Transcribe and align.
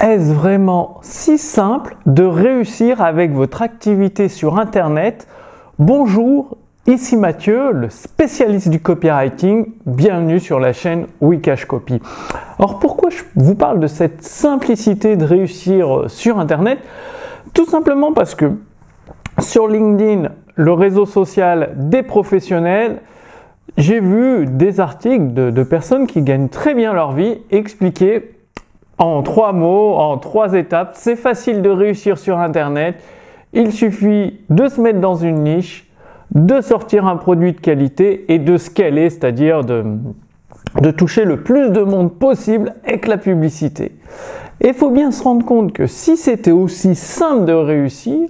est-ce 0.00 0.32
vraiment 0.32 0.98
si 1.02 1.36
simple 1.36 1.96
de 2.06 2.24
réussir 2.24 3.02
avec 3.02 3.32
votre 3.32 3.60
activité 3.60 4.28
sur 4.28 4.58
Internet? 4.58 5.28
Bonjour, 5.78 6.56
ici 6.86 7.18
Mathieu, 7.18 7.72
le 7.72 7.90
spécialiste 7.90 8.70
du 8.70 8.80
copywriting. 8.80 9.66
Bienvenue 9.84 10.40
sur 10.40 10.58
la 10.58 10.72
chaîne 10.72 11.06
Wikash 11.20 11.66
Copy. 11.66 12.00
Alors 12.58 12.78
pourquoi 12.78 13.10
je 13.10 13.22
vous 13.36 13.54
parle 13.54 13.78
de 13.78 13.86
cette 13.86 14.22
simplicité 14.22 15.16
de 15.16 15.24
réussir 15.24 16.04
sur 16.08 16.38
Internet? 16.38 16.78
Tout 17.52 17.66
simplement 17.66 18.14
parce 18.14 18.34
que 18.34 18.52
sur 19.38 19.68
LinkedIn, 19.68 20.30
le 20.54 20.72
réseau 20.72 21.04
social 21.04 21.74
des 21.76 22.02
professionnels, 22.02 23.02
j'ai 23.76 24.00
vu 24.00 24.46
des 24.46 24.80
articles 24.80 25.34
de, 25.34 25.50
de 25.50 25.62
personnes 25.62 26.06
qui 26.06 26.22
gagnent 26.22 26.48
très 26.48 26.74
bien 26.74 26.94
leur 26.94 27.12
vie 27.12 27.38
expliquer 27.50 28.39
en 29.00 29.22
trois 29.22 29.52
mots, 29.52 29.94
en 29.94 30.18
trois 30.18 30.52
étapes. 30.52 30.92
C'est 30.94 31.16
facile 31.16 31.62
de 31.62 31.70
réussir 31.70 32.18
sur 32.18 32.38
Internet. 32.38 33.02
Il 33.52 33.72
suffit 33.72 34.38
de 34.50 34.68
se 34.68 34.80
mettre 34.80 35.00
dans 35.00 35.16
une 35.16 35.42
niche, 35.42 35.90
de 36.32 36.60
sortir 36.60 37.06
un 37.06 37.16
produit 37.16 37.52
de 37.52 37.60
qualité 37.60 38.32
et 38.32 38.38
de 38.38 38.56
scaler, 38.58 39.10
c'est-à-dire 39.10 39.64
de, 39.64 39.84
de 40.80 40.90
toucher 40.90 41.24
le 41.24 41.42
plus 41.42 41.70
de 41.70 41.80
monde 41.80 42.12
possible 42.12 42.74
avec 42.84 43.08
la 43.08 43.16
publicité. 43.16 43.92
Et 44.60 44.68
il 44.68 44.74
faut 44.74 44.90
bien 44.90 45.10
se 45.10 45.22
rendre 45.24 45.46
compte 45.46 45.72
que 45.72 45.86
si 45.86 46.18
c'était 46.18 46.50
aussi 46.50 46.94
simple 46.94 47.46
de 47.46 47.54
réussir, 47.54 48.28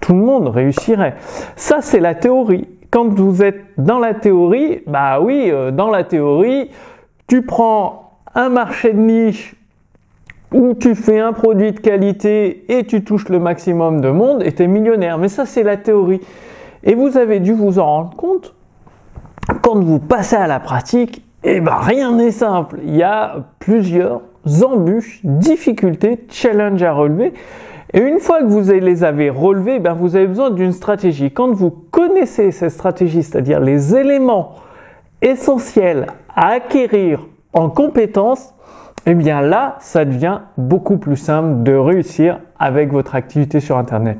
tout 0.00 0.12
le 0.12 0.18
monde 0.18 0.48
réussirait. 0.48 1.14
Ça, 1.54 1.78
c'est 1.80 2.00
la 2.00 2.16
théorie. 2.16 2.66
Quand 2.90 3.08
vous 3.08 3.42
êtes 3.42 3.62
dans 3.78 4.00
la 4.00 4.12
théorie, 4.12 4.82
bah 4.88 5.20
oui, 5.20 5.50
euh, 5.50 5.70
dans 5.70 5.90
la 5.90 6.02
théorie, 6.02 6.70
tu 7.28 7.42
prends 7.42 8.18
un 8.34 8.48
marché 8.48 8.92
de 8.92 8.98
niche 8.98 9.54
où 10.54 10.72
tu 10.72 10.94
fais 10.94 11.18
un 11.18 11.32
produit 11.32 11.72
de 11.72 11.80
qualité 11.80 12.64
et 12.72 12.84
tu 12.84 13.04
touches 13.04 13.28
le 13.28 13.40
maximum 13.40 14.00
de 14.00 14.08
monde 14.08 14.42
et 14.42 14.52
tu 14.52 14.62
es 14.62 14.68
millionnaire. 14.68 15.18
Mais 15.18 15.28
ça, 15.28 15.44
c'est 15.44 15.64
la 15.64 15.76
théorie. 15.76 16.20
Et 16.84 16.94
vous 16.94 17.18
avez 17.18 17.40
dû 17.40 17.52
vous 17.52 17.78
en 17.78 17.84
rendre 17.84 18.16
compte 18.16 18.54
quand 19.62 19.78
vous 19.78 19.98
passez 19.98 20.36
à 20.36 20.46
la 20.46 20.60
pratique, 20.60 21.22
eh 21.42 21.60
ben 21.60 21.76
rien 21.76 22.12
n'est 22.12 22.30
simple. 22.30 22.78
Il 22.84 22.96
y 22.96 23.02
a 23.02 23.44
plusieurs 23.58 24.22
embûches, 24.62 25.20
difficultés, 25.24 26.24
challenges 26.30 26.82
à 26.82 26.92
relever. 26.92 27.34
Et 27.92 28.00
une 28.00 28.18
fois 28.18 28.40
que 28.40 28.46
vous 28.46 28.70
les 28.70 29.04
avez 29.04 29.30
relevés, 29.30 29.78
ben 29.78 29.94
vous 29.94 30.16
avez 30.16 30.26
besoin 30.26 30.50
d'une 30.50 30.72
stratégie. 30.72 31.30
Quand 31.30 31.52
vous 31.52 31.70
connaissez 31.70 32.50
cette 32.50 32.70
stratégie, 32.70 33.22
c'est-à-dire 33.22 33.60
les 33.60 33.94
éléments 33.94 34.54
essentiels 35.20 36.06
à 36.34 36.48
acquérir 36.48 37.26
en 37.52 37.68
compétences, 37.70 38.53
eh 39.06 39.14
bien 39.14 39.40
là, 39.40 39.76
ça 39.80 40.04
devient 40.04 40.40
beaucoup 40.56 40.96
plus 40.96 41.16
simple 41.16 41.62
de 41.62 41.74
réussir 41.74 42.38
avec 42.58 42.92
votre 42.92 43.14
activité 43.14 43.60
sur 43.60 43.76
Internet. 43.76 44.18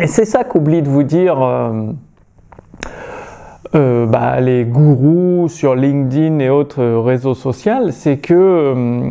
Et 0.00 0.06
c'est 0.06 0.24
ça 0.24 0.44
qu'oublie 0.44 0.80
de 0.80 0.88
vous 0.88 1.02
dire 1.02 1.42
euh, 1.42 1.92
euh, 3.74 4.06
bah, 4.06 4.40
les 4.40 4.64
gourous 4.64 5.48
sur 5.48 5.74
LinkedIn 5.74 6.38
et 6.38 6.48
autres 6.48 6.82
réseaux 6.82 7.34
sociaux, 7.34 7.90
c'est 7.90 8.16
que 8.16 8.34
euh, 8.34 9.10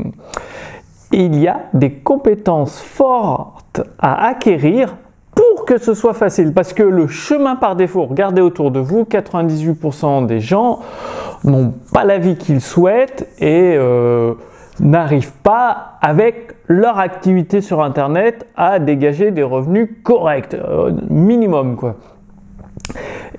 il 1.11 1.39
y 1.39 1.47
a 1.47 1.61
des 1.73 1.91
compétences 1.91 2.81
fortes 2.81 3.81
à 4.00 4.25
acquérir 4.25 4.95
pour 5.35 5.66
que 5.66 5.78
ce 5.78 5.94
soit 5.94 6.16
facile. 6.16 6.53
Parce 6.53 6.73
que 6.73 6.83
le 6.83 7.06
chemin 7.06 7.56
par 7.56 7.75
défaut, 7.75 8.06
regardez 8.06 8.41
autour 8.41 8.72
de 8.72 8.80
vous, 8.80 9.03
98% 9.03 10.25
des 10.25 10.39
gens 10.39 10.80
n'ont 11.44 11.73
pas 11.94 12.06
la 12.06 12.17
vie 12.17 12.38
qu'ils 12.38 12.61
souhaitent 12.61 13.28
et 13.39 13.78
n'arrivent 14.80 15.33
pas 15.44 15.97
avec 16.02 16.55
leur 16.67 17.00
activité 17.00 17.61
sur 17.61 17.81
Internet 17.83 18.47
à 18.55 18.80
dégager 18.80 19.31
des 19.31 19.44
revenus 19.44 19.89
corrects, 20.03 20.53
euh, 20.53 20.91
minimum 21.09 21.75
quoi. 21.75 21.95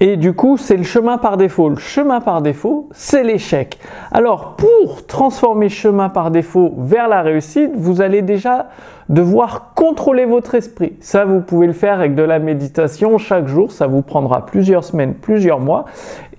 Et 0.00 0.16
du 0.16 0.32
coup, 0.32 0.56
c'est 0.56 0.76
le 0.76 0.82
chemin 0.82 1.18
par 1.18 1.36
défaut. 1.36 1.68
Le 1.68 1.76
chemin 1.76 2.20
par 2.20 2.42
défaut, 2.42 2.88
c'est 2.92 3.22
l'échec. 3.22 3.78
Alors, 4.10 4.56
pour 4.56 5.06
transformer 5.06 5.68
chemin 5.68 6.08
par 6.08 6.30
défaut 6.30 6.74
vers 6.78 7.08
la 7.08 7.22
réussite, 7.22 7.70
vous 7.74 8.00
allez 8.00 8.22
déjà 8.22 8.66
devoir 9.08 9.74
contrôler 9.74 10.24
votre 10.24 10.54
esprit. 10.54 10.94
Ça, 11.00 11.24
vous 11.24 11.40
pouvez 11.40 11.66
le 11.66 11.72
faire 11.72 12.00
avec 12.00 12.14
de 12.14 12.22
la 12.22 12.38
méditation 12.38 13.18
chaque 13.18 13.46
jour. 13.46 13.70
Ça 13.70 13.86
vous 13.86 14.02
prendra 14.02 14.46
plusieurs 14.46 14.84
semaines, 14.84 15.14
plusieurs 15.14 15.60
mois. 15.60 15.84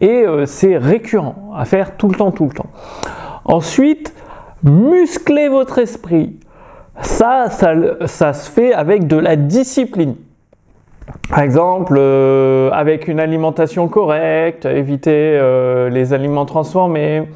Et 0.02 0.24
euh, 0.26 0.46
c'est 0.46 0.78
récurrent 0.78 1.36
à 1.56 1.66
faire 1.66 1.96
tout 1.96 2.10
le 2.10 2.16
temps, 2.16 2.32
tout 2.32 2.46
le 2.46 2.54
temps. 2.54 2.70
Ensuite, 3.46 4.14
muscler 4.64 5.50
votre 5.50 5.80
esprit. 5.80 6.38
Ça, 7.02 7.48
ça, 7.50 8.34
se 8.34 8.50
fait 8.50 8.74
avec 8.74 9.08
de 9.08 9.18
la 9.18 9.36
discipline. 9.36 10.16
Par 11.30 11.40
exemple, 11.40 11.96
euh, 11.98 12.70
avec 12.72 13.08
une 13.08 13.20
alimentation 13.20 13.88
correcte, 13.88 14.66
éviter 14.66 15.12
euh, 15.12 15.90
les 15.90 16.14
aliments 16.14 16.46
transformés, 16.46 17.28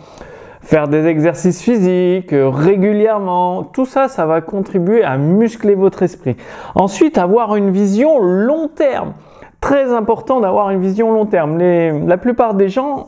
faire 0.62 0.88
des 0.88 1.08
exercices 1.08 1.62
physiques 1.62 2.34
euh, 2.34 2.50
régulièrement, 2.50 3.64
tout 3.64 3.86
ça, 3.86 4.08
ça 4.08 4.26
va 4.26 4.42
contribuer 4.42 5.04
à 5.04 5.18
muscler 5.18 5.76
votre 5.76 6.04
esprit. 6.04 6.38
Ensuite, 6.76 7.18
avoir 7.18 7.56
une 7.56 7.72
vision 7.72 8.20
long 8.22 8.70
terme. 8.70 9.14
Très 9.60 9.92
important 9.92 10.40
d'avoir 10.40 10.70
une 10.70 10.80
vision 10.80 11.12
long 11.12 11.26
terme. 11.26 11.58
la 11.58 12.18
plupart 12.18 12.54
des 12.54 12.70
gens 12.70 13.08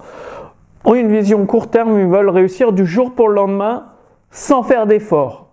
ont 0.84 0.96
une 0.96 1.12
vision 1.12 1.46
court 1.46 1.70
terme, 1.70 2.00
ils 2.00 2.08
veulent 2.08 2.30
réussir 2.30 2.74
du 2.74 2.86
jour 2.86 3.14
pour 3.14 3.30
le 3.30 3.36
lendemain 3.36 3.84
sans 4.32 4.64
faire 4.64 4.86
d'effort. 4.86 5.48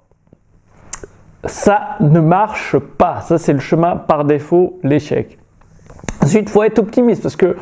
Ça 1.44 1.96
ne 2.00 2.20
marche 2.20 2.78
pas. 2.78 3.20
Ça, 3.20 3.38
c'est 3.38 3.52
le 3.52 3.60
chemin 3.60 3.96
par 3.96 4.24
défaut, 4.24 4.78
l'échec. 4.82 5.38
Ensuite, 6.22 6.48
il 6.48 6.48
faut 6.48 6.62
être 6.62 6.78
optimiste 6.78 7.22
parce 7.22 7.36
que 7.36 7.56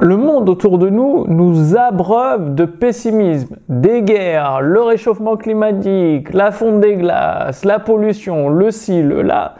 le 0.00 0.16
monde 0.16 0.48
autour 0.48 0.78
de 0.78 0.88
nous 0.88 1.26
nous 1.28 1.76
abreuve 1.76 2.54
de 2.54 2.64
pessimisme, 2.64 3.56
des 3.68 4.02
guerres, 4.02 4.60
le 4.62 4.82
réchauffement 4.82 5.36
climatique, 5.36 6.32
la 6.32 6.50
fonte 6.50 6.80
des 6.80 6.96
glaces, 6.96 7.64
la 7.64 7.78
pollution, 7.78 8.48
le 8.48 8.70
ci, 8.70 9.02
le 9.02 9.22
là. 9.22 9.54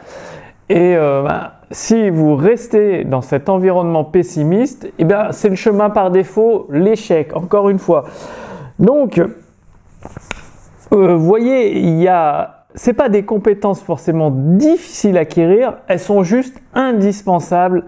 Et 0.69 0.95
euh, 0.95 1.23
ben, 1.23 1.51
si 1.71 2.09
vous 2.09 2.35
restez 2.35 3.03
dans 3.03 3.21
cet 3.21 3.49
environnement 3.49 4.03
pessimiste, 4.03 4.91
eh 4.97 5.03
ben, 5.03 5.31
c'est 5.31 5.49
le 5.49 5.55
chemin 5.55 5.89
par 5.89 6.11
défaut, 6.11 6.67
l'échec, 6.71 7.35
encore 7.35 7.69
une 7.69 7.79
fois. 7.79 8.05
Donc, 8.79 9.21
euh, 10.91 11.15
voyez, 11.15 11.77
il 11.77 11.99
y 12.01 12.07
a, 12.07 12.65
c'est 12.75 12.93
pas 12.93 13.09
des 13.09 13.23
compétences 13.23 13.81
forcément 13.81 14.31
difficiles 14.31 15.17
à 15.17 15.21
acquérir, 15.21 15.77
elles 15.87 15.99
sont 15.99 16.23
juste 16.23 16.61
indispensables 16.73 17.85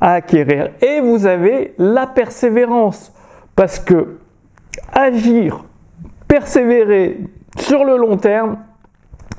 à 0.00 0.14
acquérir. 0.14 0.70
Et 0.82 1.00
vous 1.00 1.26
avez 1.26 1.74
la 1.78 2.06
persévérance, 2.06 3.12
parce 3.54 3.78
que 3.78 4.18
agir, 4.92 5.64
persévérer 6.28 7.20
sur 7.58 7.84
le 7.84 7.96
long 7.96 8.16
terme, 8.16 8.58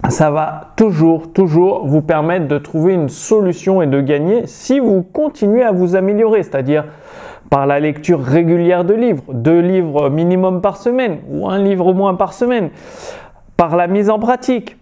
ça 0.09 0.29
va 0.31 0.73
toujours, 0.75 1.33
toujours 1.33 1.85
vous 1.85 2.01
permettre 2.01 2.47
de 2.47 2.57
trouver 2.57 2.93
une 2.93 3.09
solution 3.09 3.81
et 3.81 3.87
de 3.87 3.99
gagner 3.99 4.47
si 4.47 4.79
vous 4.79 5.01
continuez 5.01 5.63
à 5.63 5.71
vous 5.71 5.95
améliorer, 5.95 6.43
c'est-à-dire 6.43 6.85
par 7.49 7.65
la 7.65 7.79
lecture 7.79 8.21
régulière 8.21 8.83
de 8.83 8.93
livres, 8.93 9.23
deux 9.33 9.59
livres 9.59 10.09
minimum 10.09 10.61
par 10.61 10.77
semaine 10.77 11.19
ou 11.29 11.49
un 11.49 11.59
livre 11.59 11.87
au 11.87 11.93
moins 11.93 12.15
par 12.15 12.33
semaine, 12.33 12.69
par 13.55 13.75
la 13.75 13.87
mise 13.87 14.09
en 14.09 14.19
pratique. 14.19 14.77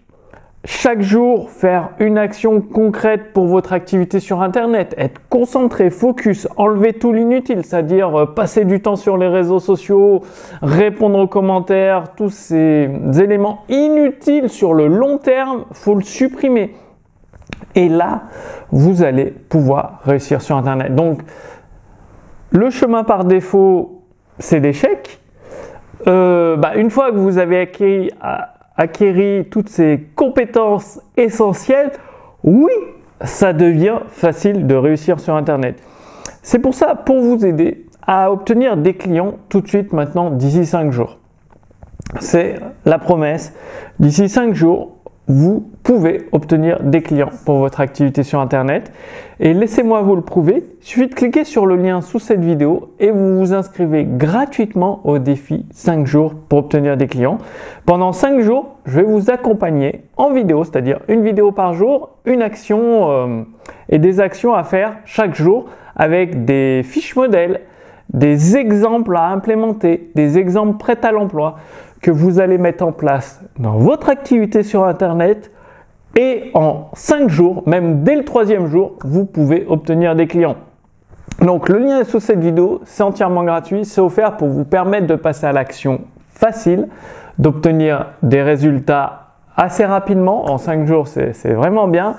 Chaque 0.68 1.00
jour, 1.00 1.48
faire 1.48 1.90
une 2.00 2.18
action 2.18 2.60
concrète 2.60 3.32
pour 3.32 3.46
votre 3.46 3.72
activité 3.72 4.18
sur 4.18 4.42
Internet, 4.42 4.96
être 4.98 5.20
concentré, 5.28 5.90
focus, 5.90 6.48
enlever 6.56 6.92
tout 6.92 7.12
l'inutile, 7.12 7.64
c'est-à-dire 7.64 8.12
euh, 8.18 8.26
passer 8.26 8.64
du 8.64 8.82
temps 8.82 8.96
sur 8.96 9.16
les 9.16 9.28
réseaux 9.28 9.60
sociaux, 9.60 10.24
répondre 10.62 11.20
aux 11.20 11.28
commentaires, 11.28 12.14
tous 12.16 12.30
ces 12.30 12.90
éléments 13.16 13.62
inutiles 13.68 14.48
sur 14.48 14.74
le 14.74 14.88
long 14.88 15.18
terme, 15.18 15.66
faut 15.70 15.94
le 15.94 16.02
supprimer. 16.02 16.74
Et 17.76 17.88
là, 17.88 18.24
vous 18.72 19.04
allez 19.04 19.26
pouvoir 19.26 20.00
réussir 20.04 20.42
sur 20.42 20.56
Internet. 20.56 20.96
Donc, 20.96 21.20
le 22.50 22.70
chemin 22.70 23.04
par 23.04 23.24
défaut, 23.24 24.02
c'est 24.40 24.58
l'échec. 24.58 25.20
Euh, 26.08 26.56
bah, 26.56 26.74
une 26.74 26.90
fois 26.90 27.12
que 27.12 27.18
vous 27.18 27.38
avez 27.38 27.60
acquis, 27.60 28.10
acquéri 28.76 29.46
toutes 29.50 29.68
ces 29.68 30.06
compétences 30.14 31.00
essentielles, 31.16 31.92
oui, 32.44 32.72
ça 33.22 33.52
devient 33.52 34.00
facile 34.08 34.66
de 34.66 34.74
réussir 34.74 35.20
sur 35.20 35.34
Internet. 35.34 35.82
C'est 36.42 36.58
pour 36.58 36.74
ça, 36.74 36.94
pour 36.94 37.20
vous 37.20 37.44
aider 37.44 37.86
à 38.06 38.30
obtenir 38.30 38.76
des 38.76 38.94
clients 38.94 39.34
tout 39.48 39.60
de 39.60 39.68
suite 39.68 39.92
maintenant, 39.92 40.30
d'ici 40.30 40.64
5 40.64 40.92
jours. 40.92 41.18
C'est 42.20 42.60
la 42.84 42.98
promesse. 42.98 43.52
D'ici 43.98 44.28
5 44.28 44.54
jours, 44.54 44.95
vous 45.28 45.68
pouvez 45.82 46.28
obtenir 46.30 46.82
des 46.82 47.02
clients 47.02 47.30
pour 47.44 47.58
votre 47.58 47.80
activité 47.80 48.22
sur 48.22 48.40
Internet. 48.40 48.92
Et 49.40 49.54
laissez-moi 49.54 50.02
vous 50.02 50.14
le 50.14 50.22
prouver. 50.22 50.64
Il 50.80 50.86
suffit 50.86 51.08
de 51.08 51.14
cliquer 51.14 51.44
sur 51.44 51.66
le 51.66 51.76
lien 51.76 52.00
sous 52.00 52.20
cette 52.20 52.44
vidéo 52.44 52.94
et 53.00 53.10
vous 53.10 53.38
vous 53.38 53.52
inscrivez 53.52 54.04
gratuitement 54.04 55.00
au 55.04 55.18
défi 55.18 55.66
5 55.72 56.06
jours 56.06 56.34
pour 56.48 56.60
obtenir 56.60 56.96
des 56.96 57.08
clients. 57.08 57.38
Pendant 57.86 58.12
5 58.12 58.40
jours, 58.40 58.76
je 58.84 59.00
vais 59.00 59.02
vous 59.02 59.30
accompagner 59.30 60.02
en 60.16 60.32
vidéo, 60.32 60.62
c'est-à-dire 60.64 61.00
une 61.08 61.22
vidéo 61.24 61.50
par 61.50 61.74
jour, 61.74 62.10
une 62.24 62.42
action 62.42 63.10
euh, 63.10 63.42
et 63.88 63.98
des 63.98 64.20
actions 64.20 64.54
à 64.54 64.62
faire 64.62 64.96
chaque 65.04 65.34
jour 65.34 65.66
avec 65.96 66.44
des 66.44 66.82
fiches 66.84 67.16
modèles, 67.16 67.62
des 68.12 68.56
exemples 68.56 69.16
à 69.16 69.28
implémenter, 69.28 70.10
des 70.14 70.38
exemples 70.38 70.78
prêts 70.78 71.04
à 71.04 71.12
l'emploi 71.12 71.56
que 72.00 72.10
vous 72.10 72.40
allez 72.40 72.58
mettre 72.58 72.84
en 72.84 72.92
place 72.92 73.42
dans 73.58 73.78
votre 73.78 74.08
activité 74.08 74.62
sur 74.62 74.84
Internet. 74.84 75.50
Et 76.18 76.50
en 76.54 76.88
5 76.94 77.28
jours, 77.28 77.62
même 77.66 78.02
dès 78.02 78.16
le 78.16 78.24
troisième 78.24 78.68
jour, 78.68 78.94
vous 79.04 79.26
pouvez 79.26 79.66
obtenir 79.68 80.16
des 80.16 80.26
clients. 80.26 80.56
Donc 81.42 81.68
le 81.68 81.78
lien 81.78 82.00
est 82.00 82.04
sous 82.04 82.20
cette 82.20 82.40
vidéo, 82.40 82.80
c'est 82.84 83.02
entièrement 83.02 83.44
gratuit, 83.44 83.84
c'est 83.84 84.00
offert 84.00 84.38
pour 84.38 84.48
vous 84.48 84.64
permettre 84.64 85.06
de 85.06 85.16
passer 85.16 85.46
à 85.46 85.52
l'action 85.52 86.00
facile, 86.28 86.88
d'obtenir 87.38 88.06
des 88.22 88.40
résultats 88.42 89.25
assez 89.56 89.84
rapidement, 89.84 90.50
en 90.50 90.58
5 90.58 90.86
jours 90.86 91.08
c'est 91.08 91.52
vraiment 91.52 91.88
bien. 91.88 92.16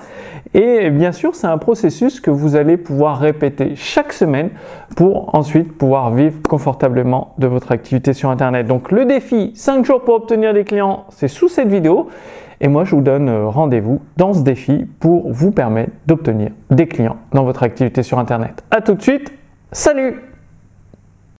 Et 0.54 0.90
bien 0.90 1.12
sûr, 1.12 1.36
c'est 1.36 1.48
un 1.48 1.58
processus 1.58 2.20
que 2.20 2.32
vous 2.32 2.56
allez 2.56 2.78
pouvoir 2.78 3.20
répéter 3.20 3.76
chaque 3.76 4.14
semaine 4.14 4.50
pour 4.96 5.36
ensuite 5.36 5.78
pouvoir 5.78 6.12
vivre 6.14 6.42
confortablement 6.48 7.34
de 7.38 7.48
votre 7.48 7.72
activité 7.72 8.14
sur 8.14 8.30
Internet. 8.30 8.66
Donc 8.66 8.92
le 8.92 9.06
défi 9.06 9.52
5 9.56 9.86
jours 9.86 10.02
pour 10.02 10.16
obtenir 10.16 10.54
des 10.54 10.64
clients, 10.64 11.06
c'est 11.10 11.28
sous 11.28 11.50
cette 11.50 11.68
vidéo. 11.68 12.08
Et 12.60 12.68
moi, 12.70 12.86
je 12.86 12.96
vous 12.96 13.02
donne 13.02 13.30
euh, 13.30 13.48
rendez-vous 13.48 14.02
dans 14.16 14.34
ce 14.34 14.42
défi 14.42 14.88
pour 15.00 15.32
vous 15.32 15.52
permettre 15.52 15.92
d'obtenir 16.08 16.50
des 16.72 16.88
clients 16.88 17.18
dans 17.34 17.44
votre 17.44 17.62
activité 17.62 18.02
sur 18.02 18.18
Internet. 18.18 18.64
A 18.72 18.82
tout 18.82 18.96
de 18.96 19.02
suite, 19.02 19.32
salut 19.72 20.27